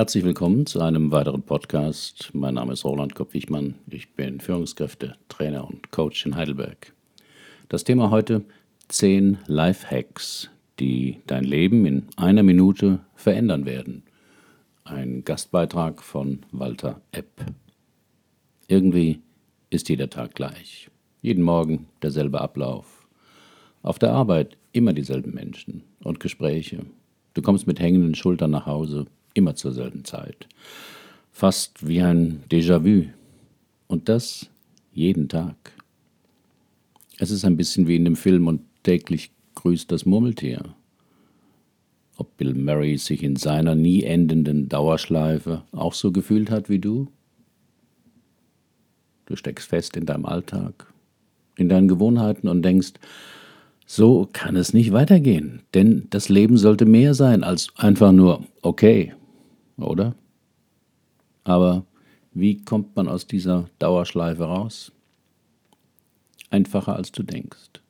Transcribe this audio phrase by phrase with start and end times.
[0.00, 2.30] Herzlich willkommen zu einem weiteren Podcast.
[2.32, 3.74] Mein Name ist Roland Kopp-Wichmann.
[3.90, 6.94] Ich bin Führungskräfte, Trainer und Coach in Heidelberg.
[7.68, 8.42] Das Thema heute
[8.88, 14.04] 10 Lifehacks, die dein Leben in einer Minute verändern werden.
[14.84, 17.44] Ein Gastbeitrag von Walter Epp.
[18.68, 19.20] Irgendwie
[19.68, 20.88] ist jeder Tag gleich.
[21.20, 23.06] Jeden Morgen derselbe Ablauf.
[23.82, 26.86] Auf der Arbeit immer dieselben Menschen und Gespräche.
[27.34, 29.04] Du kommst mit hängenden Schultern nach Hause,
[29.34, 30.48] immer zur selben Zeit.
[31.30, 33.06] Fast wie ein Déjà-vu.
[33.86, 34.50] Und das
[34.92, 35.56] jeden Tag.
[37.18, 40.74] Es ist ein bisschen wie in dem Film und täglich grüßt das Murmeltier.
[42.16, 47.08] Ob Bill Murray sich in seiner nie endenden Dauerschleife auch so gefühlt hat wie du?
[49.26, 50.92] Du steckst fest in deinem Alltag,
[51.56, 52.94] in deinen Gewohnheiten und denkst,
[53.86, 59.14] so kann es nicht weitergehen, denn das Leben sollte mehr sein als einfach nur okay,
[59.82, 60.14] oder?
[61.44, 61.84] Aber
[62.32, 64.92] wie kommt man aus dieser Dauerschleife raus?
[66.50, 67.80] Einfacher als du denkst.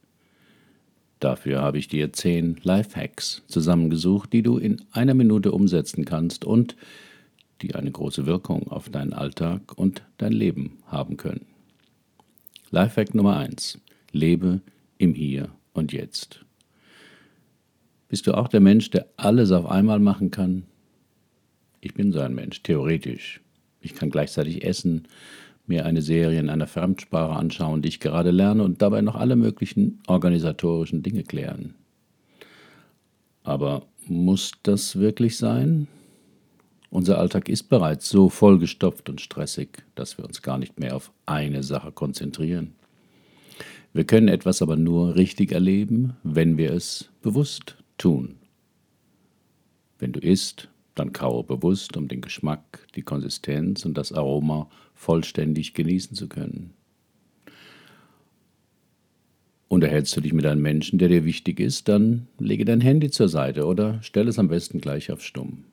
[1.19, 6.77] Dafür habe ich dir zehn Lifehacks zusammengesucht, die du in einer Minute umsetzen kannst und
[7.61, 11.45] die eine große Wirkung auf deinen Alltag und dein Leben haben können.
[12.71, 13.79] Lifehack Nummer eins:
[14.13, 14.63] Lebe
[14.97, 16.45] im Hier und Jetzt.
[18.09, 20.65] Bist du auch der Mensch, der alles auf einmal machen kann?
[21.81, 23.41] Ich bin so ein Mensch, theoretisch.
[23.81, 25.09] Ich kann gleichzeitig essen,
[25.67, 29.37] mir eine Serie in einer Fremdsprache anschauen, die ich gerade lerne und dabei noch alle
[29.37, 31.75] möglichen organisatorischen Dinge klären.
[33.43, 35.87] Aber muss das wirklich sein?
[36.91, 41.13] Unser Alltag ist bereits so vollgestopft und stressig, dass wir uns gar nicht mehr auf
[41.25, 42.75] eine Sache konzentrieren.
[43.93, 48.37] Wir können etwas aber nur richtig erleben, wenn wir es bewusst tun.
[49.99, 50.69] Wenn du isst,
[51.01, 56.75] dann kaue bewusst, um den Geschmack, die Konsistenz und das Aroma vollständig genießen zu können.
[59.69, 63.29] Unterhältst du dich mit einem Menschen, der dir wichtig ist, dann lege dein Handy zur
[63.29, 65.65] Seite oder stell es am besten gleich auf Stumm.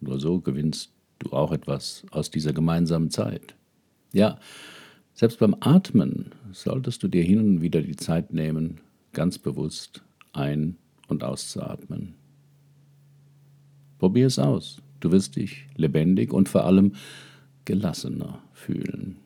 [0.00, 3.54] Nur so gewinnst du auch etwas aus dieser gemeinsamen Zeit.
[4.12, 4.38] Ja,
[5.14, 8.80] selbst beim Atmen solltest du dir hin und wieder die Zeit nehmen,
[9.12, 10.76] ganz bewusst ein-
[11.08, 12.19] und auszuatmen.
[14.00, 14.80] Probier es aus.
[15.00, 16.94] Du wirst dich lebendig und vor allem
[17.66, 19.16] gelassener fühlen.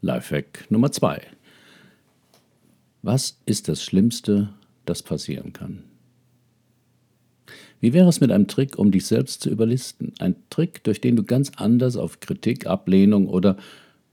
[0.00, 1.20] Lifehack Nummer zwei:
[3.02, 4.50] Was ist das Schlimmste,
[4.86, 5.82] das passieren kann?
[7.80, 10.12] Wie wäre es mit einem Trick, um dich selbst zu überlisten?
[10.20, 13.56] Ein Trick, durch den du ganz anders auf Kritik, Ablehnung oder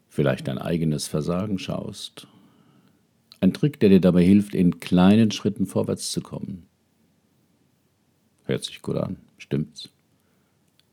[0.09, 2.27] vielleicht dein eigenes Versagen schaust.
[3.41, 6.63] Ein Trick, der dir dabei hilft, in kleinen Schritten vorwärts zu kommen.
[8.47, 9.89] Hört sich gut an, stimmt's?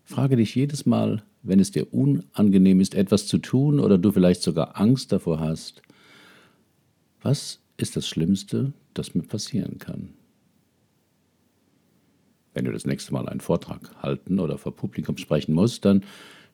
[0.04, 4.42] Frage dich jedes Mal, wenn es dir unangenehm ist, etwas zu tun oder du vielleicht
[4.42, 5.81] sogar Angst davor hast,
[7.22, 10.10] was ist das Schlimmste, das mir passieren kann?
[12.54, 16.03] Wenn du das nächste Mal einen Vortrag halten oder vor Publikum sprechen musst, dann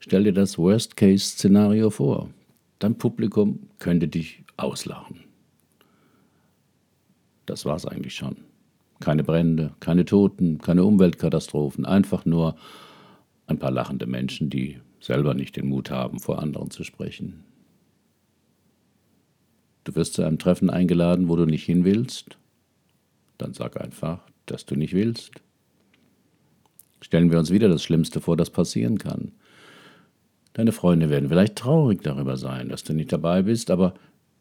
[0.00, 2.28] stell dir das Worst-Case-Szenario vor.
[2.78, 5.20] Dein Publikum könnte dich auslachen.
[7.46, 8.36] Das war's eigentlich schon.
[9.00, 12.56] Keine Brände, keine Toten, keine Umweltkatastrophen, einfach nur
[13.46, 17.44] ein paar lachende Menschen, die selber nicht den Mut haben, vor anderen zu sprechen.
[19.84, 22.36] Du wirst zu einem Treffen eingeladen, wo du nicht hin willst?
[23.38, 25.32] Dann sag einfach, dass du nicht willst.
[27.00, 29.32] Stellen wir uns wieder das Schlimmste vor, das passieren kann.
[30.52, 33.94] Deine Freunde werden vielleicht traurig darüber sein, dass du nicht dabei bist, aber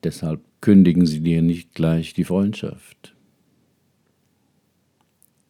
[0.04, 3.16] deshalb kündigen sie dir nicht gleich die Freundschaft.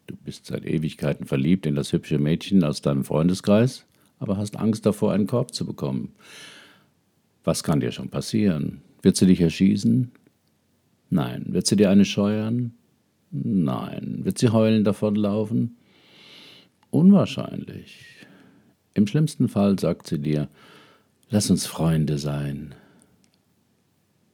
[0.10, 3.86] Du bist seit Ewigkeiten verliebt in das hübsche Mädchen aus deinem Freundeskreis,
[4.18, 6.16] aber hast Angst davor, einen Korb zu bekommen.
[7.44, 8.82] Was kann dir schon passieren?
[9.04, 10.10] Wird sie dich erschießen?
[11.12, 11.46] Nein.
[11.50, 12.74] Wird sie dir eine scheuern?
[13.30, 14.22] Nein.
[14.24, 15.78] Wird sie heulend davonlaufen?
[16.90, 18.04] Unwahrscheinlich.
[18.96, 20.50] Im schlimmsten Fall sagt sie dir,
[21.30, 22.74] lass uns Freunde sein.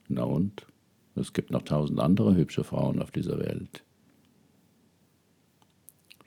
[0.08, 0.66] Na und?
[1.16, 3.84] Es gibt noch tausend andere hübsche Frauen auf dieser Welt.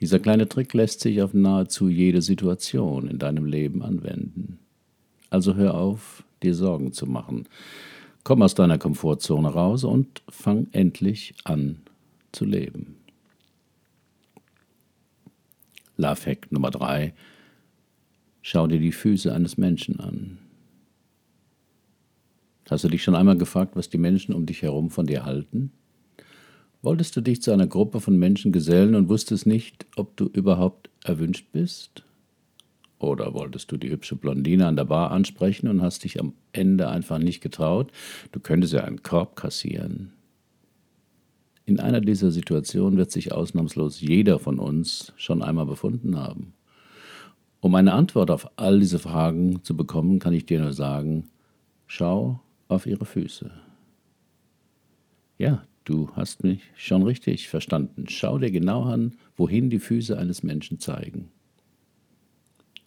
[0.01, 4.59] Dieser kleine Trick lässt sich auf nahezu jede Situation in deinem Leben anwenden.
[5.29, 7.47] Also hör auf, dir Sorgen zu machen.
[8.23, 11.81] Komm aus deiner Komfortzone raus und fang endlich an
[12.31, 12.95] zu leben.
[15.97, 17.13] Lifehack Nummer drei:
[18.41, 20.37] Schau dir die Füße eines Menschen an.
[22.69, 25.71] Hast du dich schon einmal gefragt, was die Menschen um dich herum von dir halten?
[26.81, 30.89] Wolltest du dich zu einer Gruppe von Menschen gesellen und wusstest nicht, ob du überhaupt
[31.03, 32.03] erwünscht bist?
[32.99, 36.89] Oder wolltest du die hübsche Blondine an der Bar ansprechen und hast dich am Ende
[36.89, 37.91] einfach nicht getraut?
[38.31, 40.13] Du könntest ja einen Korb kassieren.
[41.65, 46.53] In einer dieser Situationen wird sich ausnahmslos jeder von uns schon einmal befunden haben.
[47.61, 51.29] Um eine Antwort auf all diese Fragen zu bekommen, kann ich dir nur sagen,
[51.87, 52.39] schau
[52.69, 53.51] auf ihre Füße.
[55.37, 58.05] Ja, du hast mich schon richtig verstanden.
[58.07, 61.29] Schau dir genau an, wohin die Füße eines Menschen zeigen.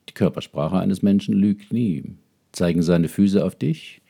[0.09, 2.05] Die Körpersprache eines Menschen lügt nie.
[2.53, 4.03] Zeigen seine Füße auf dich,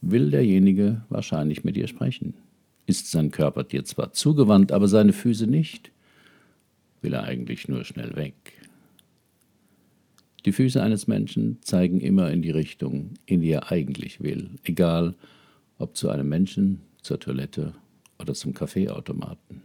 [0.00, 2.34] will derjenige wahrscheinlich mit dir sprechen.
[2.86, 5.90] Ist sein Körper dir zwar zugewandt, aber seine Füße nicht,
[7.02, 8.34] will er eigentlich nur schnell weg.
[10.44, 15.14] Die Füße eines Menschen zeigen immer in die Richtung, in die er eigentlich will, egal
[15.78, 17.74] ob zu einem Menschen, zur Toilette
[18.18, 19.62] oder zum Kaffeeautomaten.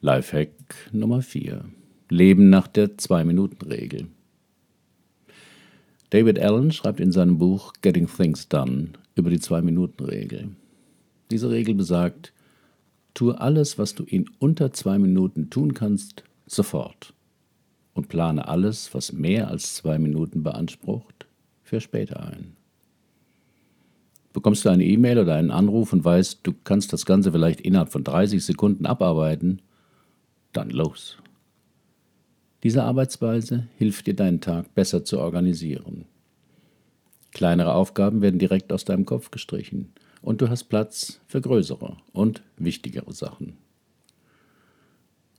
[0.00, 0.52] Lifehack
[0.92, 1.64] Nummer 4.
[2.08, 4.06] Leben nach der Zwei-Minuten-Regel.
[6.10, 10.50] David Allen schreibt in seinem Buch Getting Things Done über die Zwei-Minuten-Regel.
[11.30, 12.32] Diese Regel besagt,
[13.12, 17.12] tue alles, was du in unter zwei Minuten tun kannst, sofort
[17.98, 21.26] und plane alles, was mehr als zwei Minuten beansprucht,
[21.64, 22.57] für später ein.
[24.32, 27.90] Bekommst du eine E-Mail oder einen Anruf und weißt, du kannst das Ganze vielleicht innerhalb
[27.90, 29.62] von 30 Sekunden abarbeiten,
[30.52, 31.18] dann los.
[32.62, 36.06] Diese Arbeitsweise hilft dir, deinen Tag besser zu organisieren.
[37.32, 39.92] Kleinere Aufgaben werden direkt aus deinem Kopf gestrichen
[40.22, 43.56] und du hast Platz für größere und wichtigere Sachen.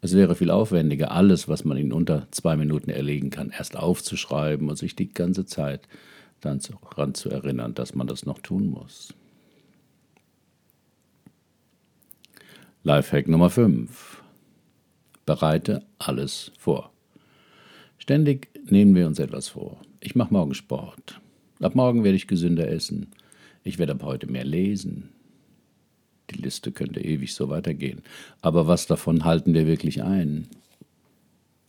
[0.02, 4.70] Es wäre viel aufwendiger, alles, was man in unter zwei Minuten erlegen kann, erst aufzuschreiben
[4.70, 5.90] und sich die ganze Zeit
[6.40, 9.14] daran zu erinnern, dass man das noch tun muss.
[12.84, 14.24] Lifehack Nummer 5.
[15.26, 16.92] Bereite alles vor.
[17.98, 19.82] Ständig nehmen wir uns etwas vor.
[20.00, 21.20] Ich mache morgen Sport.
[21.60, 23.12] Ab morgen werde ich gesünder essen.
[23.64, 25.10] Ich werde ab heute mehr lesen.
[26.30, 28.02] Die Liste könnte ewig so weitergehen.
[28.42, 30.48] Aber was davon halten wir wirklich ein?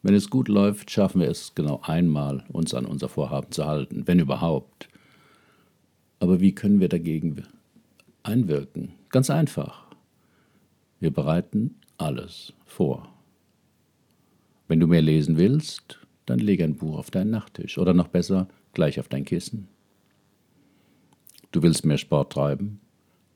[0.03, 4.07] Wenn es gut läuft, schaffen wir es genau einmal, uns an unser Vorhaben zu halten,
[4.07, 4.89] wenn überhaupt.
[6.19, 7.43] Aber wie können wir dagegen
[8.23, 8.93] einwirken?
[9.11, 9.87] Ganz einfach.
[11.01, 13.09] Wir bereiten alles vor.
[14.69, 18.49] Wenn du mehr lesen willst, dann leg ein Buch auf deinen Nachttisch oder noch besser
[18.73, 19.69] gleich auf dein Kissen.
[21.51, 22.81] Du willst mehr Sport treiben?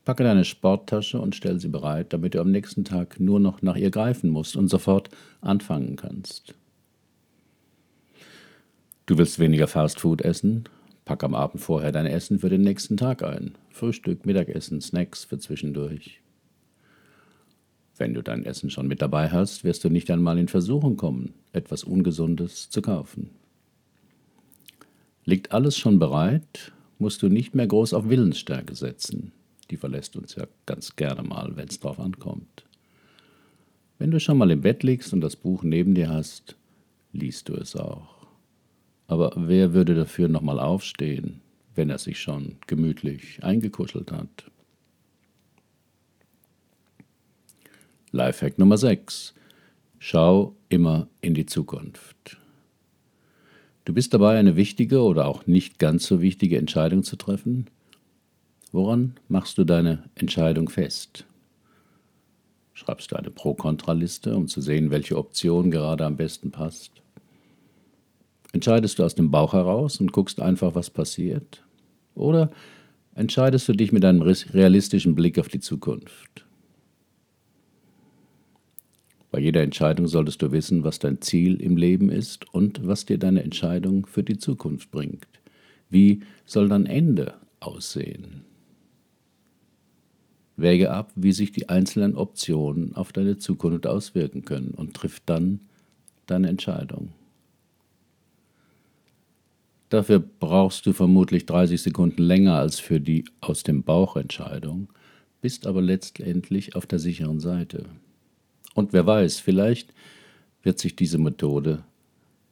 [0.05, 3.77] Packe deine Sporttasche und stell sie bereit, damit du am nächsten Tag nur noch nach
[3.77, 5.09] ihr greifen musst und sofort
[5.41, 6.55] anfangen kannst.
[9.07, 10.65] Du willst weniger Fastfood essen?
[11.07, 13.55] Pack am Abend vorher dein Essen für den nächsten Tag ein.
[13.71, 16.21] Frühstück, Mittagessen, Snacks für zwischendurch.
[17.97, 21.35] Wenn du dein Essen schon mit dabei hast, wirst du nicht einmal in Versuchung kommen,
[21.53, 23.31] etwas Ungesundes zu kaufen.
[25.25, 29.33] Liegt alles schon bereit, musst du nicht mehr groß auf Willensstärke setzen.
[29.71, 32.65] Die verlässt uns ja ganz gerne mal, wenn es drauf ankommt.
[33.99, 36.57] Wenn du schon mal im Bett liegst und das Buch neben dir hast,
[37.13, 38.27] liest du es auch.
[39.07, 41.41] Aber wer würde dafür nochmal aufstehen,
[41.75, 44.51] wenn er sich schon gemütlich eingekuschelt hat?
[48.11, 49.35] Lifehack Nummer 6.
[49.99, 52.39] Schau immer in die Zukunft.
[53.85, 57.67] Du bist dabei, eine wichtige oder auch nicht ganz so wichtige Entscheidung zu treffen.
[58.75, 61.25] Woran machst du deine Entscheidung fest?
[62.73, 66.91] Schreibst du eine Pro-Kontra-Liste, um zu sehen, welche Option gerade am besten passt?
[68.53, 71.63] Entscheidest du aus dem Bauch heraus und guckst einfach, was passiert?
[72.17, 72.51] Oder
[73.15, 76.45] entscheidest du dich mit einem realistischen Blick auf die Zukunft?
[79.31, 83.19] Bei jeder Entscheidung solltest du wissen, was dein Ziel im Leben ist und was dir
[83.19, 85.29] deine Entscheidung für die Zukunft bringt.
[85.91, 88.45] Wie soll dein Ende aussehen?
[90.57, 95.61] Wäge ab, wie sich die einzelnen Optionen auf deine Zukunft auswirken können und triff dann
[96.27, 97.13] deine Entscheidung.
[99.89, 104.89] Dafür brauchst du vermutlich 30 Sekunden länger als für die aus dem Bauch Entscheidung,
[105.41, 107.85] bist aber letztendlich auf der sicheren Seite.
[108.75, 109.93] Und wer weiß, vielleicht
[110.63, 111.85] wird sich diese Methode,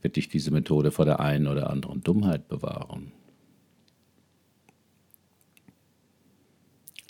[0.03, 3.13] wird dich diese Methode vor der einen oder anderen Dummheit bewahren.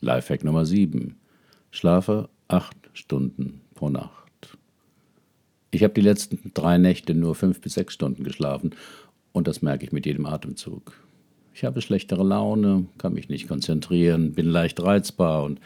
[0.03, 1.15] Lifehack Nummer 7.
[1.71, 4.59] Schlafe acht Stunden pro Nacht.
[5.71, 8.75] Ich habe die letzten drei Nächte nur fünf bis sechs Stunden geschlafen
[9.31, 10.93] und das merke ich mit jedem Atemzug.
[11.55, 15.61] Ich habe schlechtere Laune, kann mich nicht konzentrieren, bin leicht reizbar und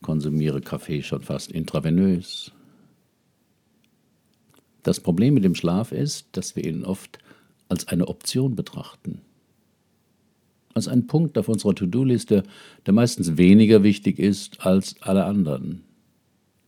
[0.00, 2.52] konsumiere Kaffee schon fast intravenös.
[4.84, 7.18] Das Problem mit dem Schlaf ist, dass wir ihn oft
[7.68, 9.22] als eine Option betrachten.
[10.74, 12.42] Als einen Punkt auf unserer To-Do-Liste,
[12.86, 15.84] der meistens weniger wichtig ist als alle anderen.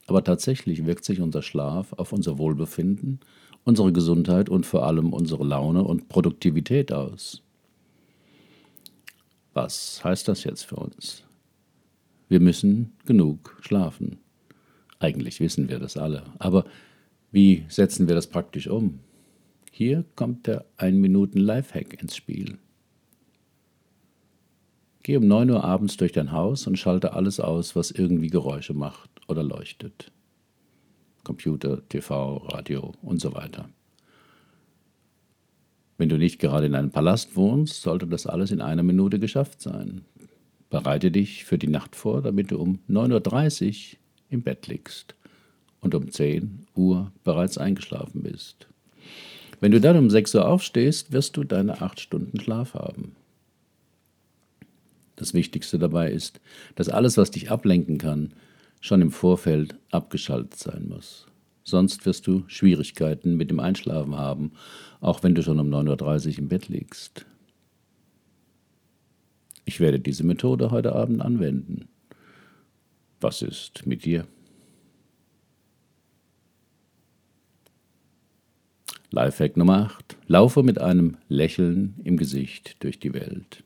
[0.06, 3.20] Aber tatsächlich wirkt sich unser Schlaf auf unser Wohlbefinden,
[3.64, 7.42] unsere Gesundheit und vor allem unsere Laune und Produktivität aus.
[9.54, 11.22] Was heißt das jetzt für uns?
[12.28, 14.18] Wir müssen genug schlafen.
[14.98, 16.24] Eigentlich wissen wir das alle.
[16.38, 16.64] Aber
[17.30, 19.00] wie setzen wir das praktisch um?
[19.70, 22.58] Hier kommt der 1 Minuten Lifehack ins Spiel.
[25.04, 28.72] Geh um 9 Uhr abends durch dein Haus und schalte alles aus, was irgendwie Geräusche
[28.72, 30.10] macht oder leuchtet.
[31.24, 33.68] Computer, TV, Radio und so weiter.
[35.98, 39.60] Wenn du nicht gerade in einem Palast wohnst, sollte das alles in einer Minute geschafft
[39.60, 40.06] sein.
[40.70, 43.98] Bereite dich für die Nacht vor, damit du um 9.30 Uhr
[44.30, 45.14] im Bett liegst
[45.82, 48.68] und um 10 Uhr bereits eingeschlafen bist.
[49.60, 53.16] Wenn du dann um 6 Uhr aufstehst, wirst du deine 8 Stunden Schlaf haben.
[55.16, 56.40] Das Wichtigste dabei ist,
[56.74, 58.34] dass alles, was dich ablenken kann,
[58.80, 61.26] schon im Vorfeld abgeschaltet sein muss.
[61.62, 64.52] Sonst wirst du Schwierigkeiten mit dem Einschlafen haben,
[65.00, 67.24] auch wenn du schon um 9.30 Uhr im Bett liegst.
[69.64, 71.88] Ich werde diese Methode heute Abend anwenden.
[73.20, 74.26] Was ist mit dir?
[79.10, 80.16] Lifehack Nummer 8.
[80.26, 83.64] Laufe mit einem Lächeln im Gesicht durch die Welt.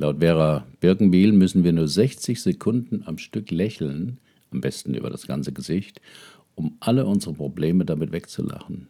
[0.00, 4.20] Laut Vera Birkenbiel müssen wir nur 60 Sekunden am Stück lächeln,
[4.52, 6.00] am besten über das ganze Gesicht,
[6.54, 8.86] um alle unsere Probleme damit wegzulachen.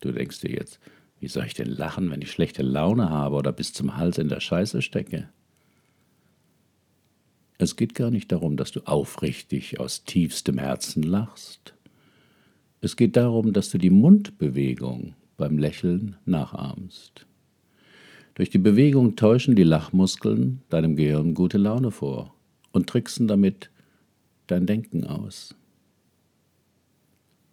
[0.00, 0.80] Du denkst dir jetzt,
[1.20, 4.30] wie soll ich denn lachen, wenn ich schlechte Laune habe oder bis zum Hals in
[4.30, 5.28] der Scheiße stecke?
[7.58, 11.74] Es geht gar nicht darum, dass du aufrichtig aus tiefstem Herzen lachst.
[12.80, 17.26] Es geht darum, dass du die Mundbewegung beim Lächeln nachahmst.
[18.40, 22.34] Durch die Bewegung täuschen die Lachmuskeln deinem Gehirn gute Laune vor
[22.72, 23.68] und tricksen damit
[24.46, 25.54] dein Denken aus.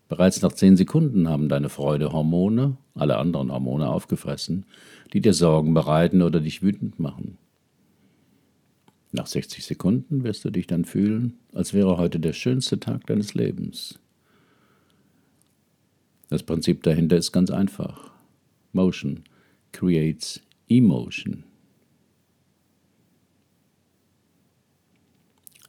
[0.07, 4.65] Bereits nach zehn Sekunden haben deine Freudehormone alle anderen Hormone aufgefressen,
[5.11, 7.37] die dir Sorgen bereiten oder dich wütend machen.
[9.11, 13.33] Nach 60 Sekunden wirst du dich dann fühlen, als wäre heute der schönste Tag deines
[13.33, 13.99] Lebens.
[16.29, 18.09] Das Prinzip dahinter ist ganz einfach.
[18.71, 19.25] Motion
[19.73, 21.43] creates emotion.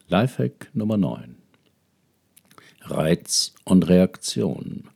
[0.07, 1.35] Lifehack Nummer 9.
[2.81, 4.89] Reiz und Reaktion.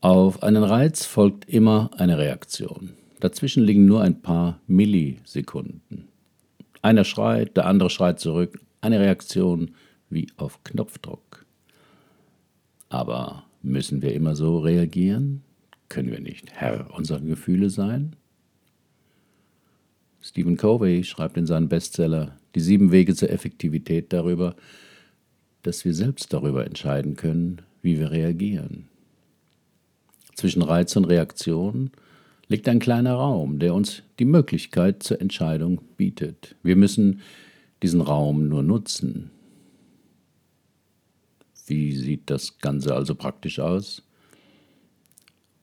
[0.00, 2.94] Auf einen Reiz folgt immer eine Reaktion.
[3.20, 6.08] Dazwischen liegen nur ein paar Millisekunden.
[6.80, 8.58] Einer schreit, der andere schreit zurück.
[8.80, 9.72] Eine Reaktion
[10.10, 11.46] wie auf Knopfdruck.
[12.88, 15.42] Aber müssen wir immer so reagieren?
[15.88, 18.16] Können wir nicht Herr unserer Gefühle sein?
[20.22, 24.54] Stephen Covey schreibt in seinem Bestseller Die sieben Wege zur Effektivität darüber,
[25.62, 28.88] dass wir selbst darüber entscheiden können, wie wir reagieren.
[30.36, 31.90] Zwischen Reiz und Reaktion
[32.48, 36.54] liegt ein kleiner Raum, der uns die Möglichkeit zur Entscheidung bietet.
[36.62, 37.20] Wir müssen
[37.82, 39.30] diesen Raum nur nutzen.
[41.66, 44.02] Wie sieht das Ganze also praktisch aus?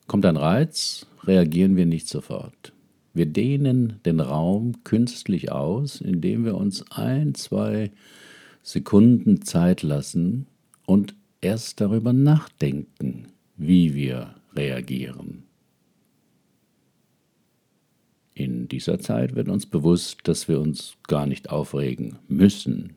[0.07, 2.73] Kommt ein Reiz, reagieren wir nicht sofort.
[3.19, 7.91] Wir dehnen den Raum künstlich aus, indem wir uns ein, zwei
[8.63, 10.47] Sekunden Zeit lassen
[10.85, 15.43] und erst darüber nachdenken, wie wir reagieren.
[18.35, 22.95] In dieser Zeit wird uns bewusst, dass wir uns gar nicht aufregen müssen.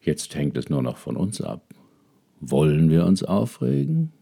[0.00, 1.74] Jetzt hängt es nur noch von uns ab.
[2.38, 4.12] Wollen wir uns aufregen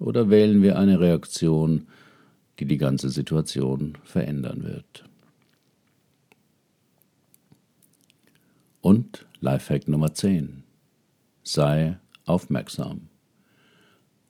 [0.00, 1.86] oder wählen wir eine Reaktion,
[2.58, 5.04] die die ganze Situation verändern wird?
[8.80, 10.62] Und Lifehack Nummer 10.
[11.42, 13.08] Sei aufmerksam.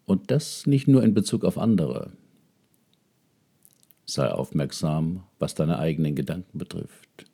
[0.07, 2.13] Und das nicht nur in Bezug auf andere.
[4.07, 7.27] Sei aufmerksam, was deine eigenen Gedanken betrifft.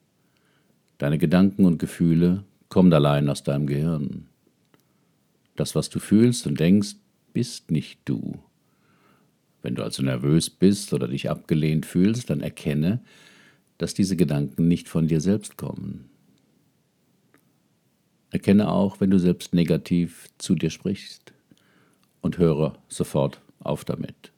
[0.99, 4.29] Deine Gedanken und Gefühle kommen allein aus deinem Gehirn.
[5.57, 6.97] Das, was du fühlst und denkst,
[7.33, 8.39] bist nicht du.
[9.63, 13.01] Wenn du also nervös bist oder dich abgelehnt fühlst, dann erkenne,
[13.79, 16.09] dass diese Gedanken nicht von dir selbst kommen.
[18.31, 21.33] Erkenne auch, wenn du selbst negativ zu dir sprichst
[22.21, 24.33] und höre sofort auf damit.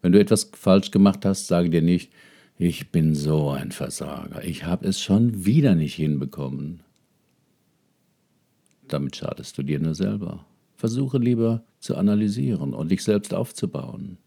[0.00, 2.12] Wenn du etwas falsch gemacht hast, sage dir nicht,
[2.60, 4.42] Ich bin so ein Versager.
[4.42, 6.82] Ich habe es schon wieder nicht hinbekommen.
[8.88, 10.44] Damit schadest du dir nur selber.
[10.74, 14.18] Versuche lieber zu analysieren und dich selbst aufzubauen.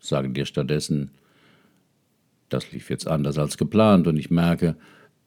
[0.00, 1.10] Sage dir stattdessen,
[2.48, 4.76] das lief jetzt anders als geplant und ich merke,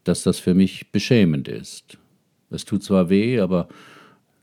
[0.03, 1.97] dass das für mich beschämend ist.
[2.49, 3.67] Es tut zwar weh, aber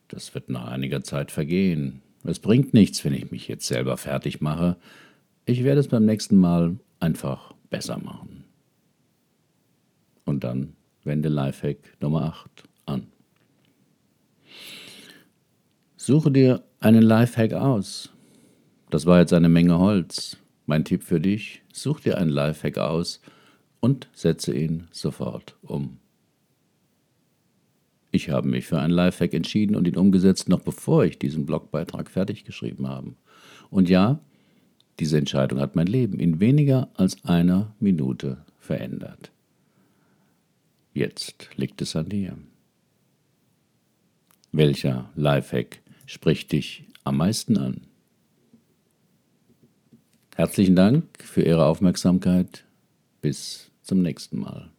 [0.08, 2.02] das wird nach einiger Zeit vergehen.
[2.24, 4.76] Es bringt nichts, wenn ich mich jetzt selber fertig mache.
[5.44, 8.44] Ich werde es beim nächsten Mal einfach besser machen.
[10.24, 13.06] Und dann wende Lifehack Nummer 8 an.
[16.08, 18.08] Suche dir einen Lifehack aus.
[18.88, 20.38] Das war jetzt eine Menge Holz.
[20.64, 23.20] Mein Tipp für dich, such dir einen Lifehack aus
[23.80, 25.98] und setze ihn sofort um.
[28.10, 32.08] Ich habe mich für einen Lifehack entschieden und ihn umgesetzt, noch bevor ich diesen Blogbeitrag
[32.08, 33.12] fertig geschrieben habe.
[33.68, 34.18] Und ja,
[35.00, 39.30] diese Entscheidung hat mein Leben in weniger als einer Minute verändert.
[40.94, 42.38] Jetzt liegt es an dir.
[44.52, 47.82] Welcher Lifehack spricht dich am meisten an?
[50.34, 52.64] Herzlichen Dank für Ihre Aufmerksamkeit.
[53.20, 54.70] Bis zum nächsten Mal.